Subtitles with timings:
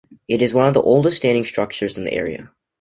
[0.27, 2.49] It is one of the oldest standing structures in the area.